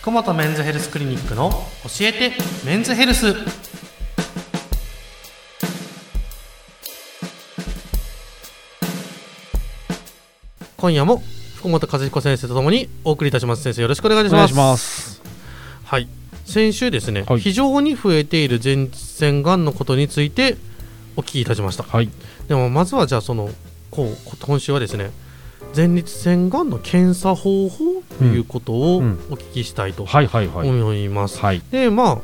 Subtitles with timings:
[0.00, 2.32] 福本メンズヘルスクリニックの教えて
[2.64, 3.34] メンズヘルス。
[10.76, 11.20] 今夜も
[11.56, 13.62] 福本和彦先生とともにお送りいたします。
[13.64, 14.34] 先生よろしくお願いします。
[14.34, 15.20] お願いします。
[15.84, 16.08] はい。
[16.44, 17.40] 先週ですね、はい。
[17.40, 20.56] 非常に増えている前立腺がんのことについて
[21.16, 21.82] お聞きいたしました。
[21.82, 22.08] はい。
[22.46, 23.50] でもまずはじゃあその
[23.90, 25.10] こう今週はですね
[25.74, 29.14] 前立腺がんの検査方法ということをおうん。
[29.30, 30.68] 聞きしたいとはいはいはい。
[30.68, 31.40] 思います。
[31.40, 31.62] はい。
[31.70, 32.18] でまあ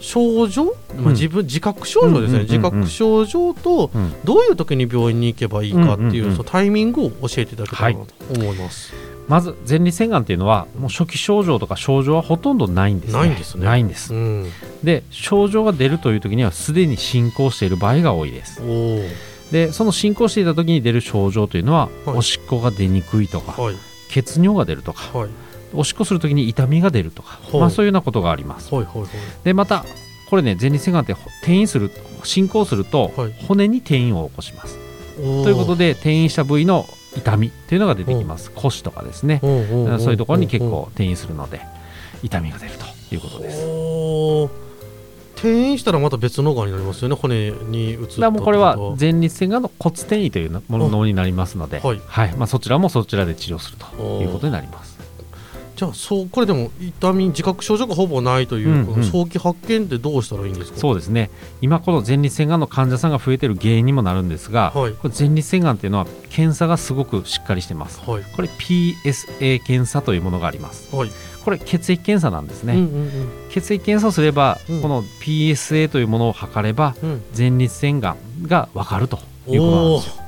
[0.00, 1.08] 症状、まあ、うん。
[1.12, 4.14] 自分自覚症状ですね、自覚症状とうん。
[4.24, 8.92] どういう時に病院に行けばいいかっていう,、そのタイミングを教えていただけたらなと思います。
[9.28, 13.18] まず前立腺がんっていうのはもう初期症状とか症状はほとんどないんですね。
[13.18, 13.64] ないんですね。
[13.64, 14.12] ないんです。
[14.12, 14.50] うん、
[14.82, 18.60] で症状が出るという時にはすでに進行している場合が多いです
[19.52, 22.16] でその進行していた時に出る症状というのは、はい。
[22.16, 23.76] おしっこが出にくいとかはい。
[24.08, 25.30] 血尿が出るとかはい。
[25.74, 28.70] おしっこする時に痛みが出るとか、まあ、そういうようなことがあります。
[29.44, 29.84] でまた
[30.28, 31.90] これね前立腺がんって転移する
[32.24, 33.32] 進行するとはい。
[33.46, 34.78] 骨に転移を起こします。
[35.16, 38.50] ということで転移した部位の痛みというのが出てきます。
[38.52, 39.38] 腰とかですね。
[39.42, 39.50] そう
[40.10, 41.60] いうところに結構転移するので
[42.22, 42.72] 痛みが出る
[43.08, 44.71] ということです
[45.42, 47.16] 転移したらまた別のがんになりますよね。
[47.16, 52.00] 骨に移ったもうこれは前立腺がんの骨転移というものになりますので、はい。
[52.36, 54.92] まあ、そちらもそちらで治療するということになります。
[55.74, 59.04] じゃあそうこれでも痛み自覚症状がほぼないという、うんうん。
[59.04, 60.78] 早期発見ってどうしたらいいんですか？
[60.78, 61.30] そうですね。
[61.60, 64.92] 今この前立腺がんの患者さんが増えている原因にもなるんですが、はい。
[64.92, 68.00] これ前立腺がんっていうのは検査がすごくしっかりしてます。
[68.08, 68.22] はい。
[68.36, 70.94] これ PSA 検査というものがあります。
[70.94, 71.10] はい、
[71.44, 73.10] これ血液検査なんですね、うんうん
[73.50, 74.80] 血液検査をすれば、うん。
[74.80, 77.10] この PSA というものを測ればうん。
[77.10, 80.22] うん前立腺がんが分かるということなんおですよ。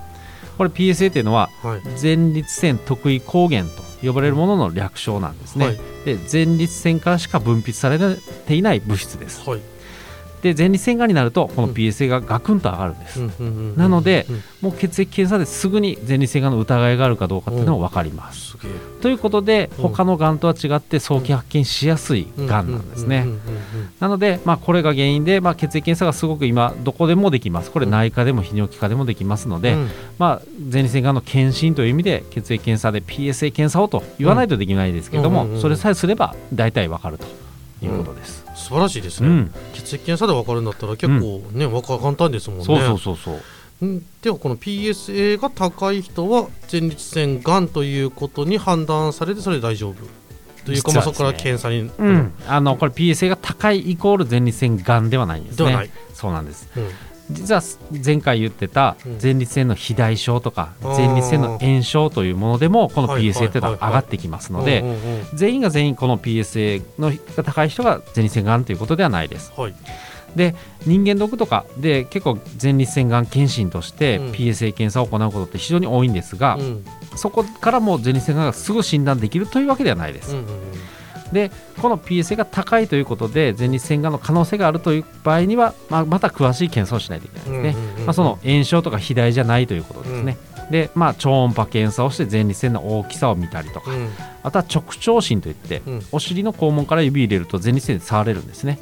[0.58, 1.80] これ PSA っていうのはーはい。
[2.00, 5.76] 前立腺特異抗原と呼ばれるものの略称なんですね、はい。
[6.04, 7.98] で前立腺からしか分泌され
[8.46, 9.48] ていない物質です。
[9.48, 9.60] はい
[10.44, 11.74] で前立腺がんになるとこのうん。
[11.74, 13.18] PSA がガクンと上がるんです、
[13.76, 14.42] なのでうん。
[14.60, 18.56] もう血液検査ですぐに前立腺がんの疑いがあるかどうかっていうのが分かります、
[19.00, 19.88] ということでうん。
[19.88, 23.26] 他のがんとは違って早期発見しやすいがんなんですね、
[24.00, 27.70] なので、まあ、これが原因で、まあ、血液検査がすごく今どこでもできます。
[27.70, 29.90] これ内科でも泌尿器科でもできますので、うん。
[30.18, 37.26] まあ、前立腺がんの検診という意味で血液検査で PSA 検査をと言わないとできないですけれども、それさえすれば大体わかると
[37.84, 38.44] いうことです。
[38.54, 39.54] 素晴らしいですね、うん。
[39.72, 42.64] 血液検査で分かるんだったら結構ね、わか簡単ですもんね。
[42.64, 43.42] そうそうそうそう。
[43.82, 44.06] うん。
[44.22, 49.96] ではこの PSA が高い人は前立腺がんということに判断されてそれで大丈夫。
[50.64, 55.68] というか、まあ、そこから検査に、うん、あのこれ PSA が高いイコール前立腺がんではないんですね。
[55.68, 56.70] ではない、そうなんです。
[56.76, 56.88] うん
[57.30, 57.62] 実は
[58.04, 59.18] 前回言ってたうん。
[59.22, 64.84] 前立腺の肥大症とか前立腺の炎症というものでもこのはい PSA というのは上がってきますので
[65.34, 69.52] 全員が全員この PSA のが高い人が前立腺がんということではないです。
[69.56, 69.74] はい。
[70.36, 74.30] で人間ドックとかで結構前立腺がん検診としてうん。
[74.32, 76.84] PSA 検査を行うことって非常に多いんですが、うん。
[77.16, 80.32] そこからも前立腺がんがすぐ診断できるというわけではないです。
[80.32, 80.46] うんうん
[81.34, 81.50] で
[81.82, 87.82] この PSA が高いということで前立腺がんの可能性があるという場合には、まあ、また詳しい検査をしないといけないですね。
[87.82, 90.38] うんうんうんまあ、その炎症とか肥大じゃないということですね。
[90.70, 94.08] で、まあ、超音波検査をして前立腺の大きさを見たりとか、うん。
[94.42, 96.02] あとは直腸診といって、うん。
[96.12, 98.78] お尻の肛門から指入れると前立腺で触れるんですね。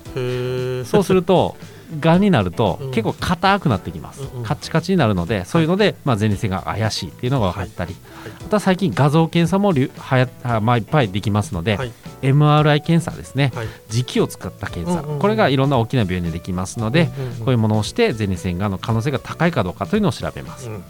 [0.85, 1.57] そうすると、
[2.01, 2.91] がんになるとうん。
[2.91, 4.45] 結構硬くなってきます、うんうん。
[4.45, 8.33] カッチカチになるので、そういうので、まあ、前立腺が怪しいっていうのが分かったり、はい。
[8.47, 13.67] あとは最近、画像検査もりゅはやあまあ、いっぱいできますので、はい MRI 検査ですね、はい。
[13.91, 15.21] 磁気を使った検査、うんうんうん。
[15.21, 17.39] これがいろんな大きな病院でできますので、うんうんうん。
[17.39, 20.69] こういうものをして前立腺がんの可能性が高いかどうかというのを調べます。
[20.69, 20.85] うん。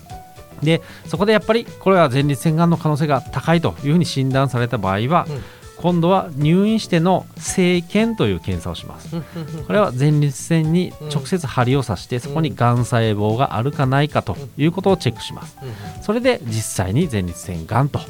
[0.63, 5.43] でそこでやっぱりこれは前立腺がんの可能性が高いというふうに診断された場合は、うん
[5.83, 9.17] 今度は入院しての生検という検査をします。
[9.67, 15.57] これは前立腺に直接針を刺してそこにがん細胞があるかないかということをチェックします。
[16.01, 18.01] それで実際に前立腺がんと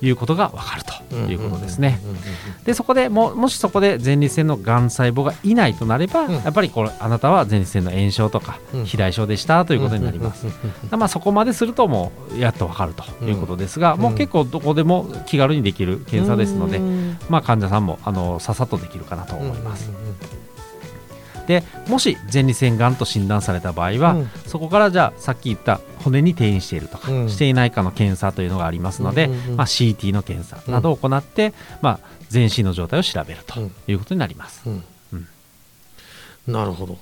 [0.00, 2.00] いうことが分かるということですね。
[2.64, 6.32] でそこでももしそこで前立腺のがん細胞がいないとなれば、うん。
[6.32, 8.80] やっぱりこれあなたは前立腺の炎症とかうん。
[8.80, 10.46] 肥大症でしたということになります。
[10.90, 14.00] まあ、そこまでするともうやっと分かるということですが、うん。
[14.00, 19.90] もう結構どこでも気軽にできる検査ですので、うんまあ、患者さんもあのささっとできるかなと思います。
[19.90, 20.16] うんうんうん
[21.48, 24.30] でもし前立腺がんと診断された場合は、うん。
[24.46, 27.28] そこからじゃあさっき言った骨に転移しているとか、うん。
[27.30, 29.56] していないかの検査というのがありますので、うんうんうん。
[29.56, 33.72] まあ、CT の検査などを行って、まあ、全身の状態を調べるとうん。
[33.88, 34.68] いうことになります。
[36.46, 36.98] なるほど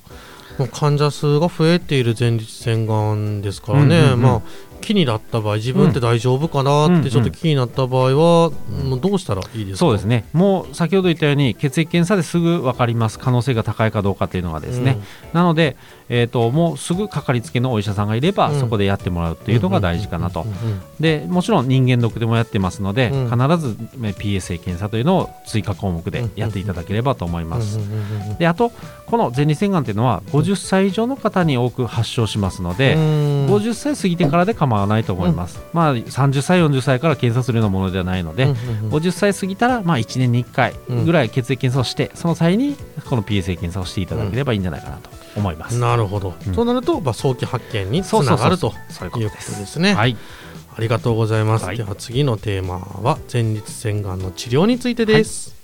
[0.57, 4.21] もう患者数が増えている前立腺がんですからね、うんうんうん。
[4.21, 4.41] まあ
[4.79, 8.51] 気になった場合自分って大丈夫かなってちょっと気になった場合は、
[8.85, 9.77] もうどうしたらいいですか？
[9.79, 10.29] そうですね。
[10.31, 14.97] もう先ほど言ったように血液検査ですぐ分かります可能性が高いかどうかっていうのがですね、
[15.33, 15.75] なので、
[16.07, 18.59] えー、ともうすぐかかりつけのお医者さんがいれば、うん。
[18.61, 27.77] そこでやってもらうっていうのが大事かなと、うんうんでもちろん人間ドックでもやってますので、うん必ずえ PSA 検査というのを追加項目でやっていただければと思います。
[27.77, 28.37] うんうんうんうん。
[28.37, 28.71] であと
[29.07, 33.01] この前立腺がんっていうのは50歳以上の方に多く発症しますので、うん。
[33.47, 38.55] 50歳過ぎてからで構わないと思います、まあ30歳40歳から検査するようなものではないので、うんうん
[38.85, 38.93] うん。
[38.93, 40.73] 50歳過ぎたらまあ1年に1回
[41.05, 42.75] ぐらい血液検査をして、その際に
[43.09, 46.53] この PSA 検査をしていただければいいんじゃないかなと思います、なるほど、うん。
[46.53, 49.93] そうなると、まあ、早期発見につながるとそういうこととですね。
[49.93, 50.17] はい。
[50.75, 51.65] ありがとうございます。
[51.65, 51.77] はい。
[51.77, 55.56] では次のテーマは前立腺がんの治療についてです。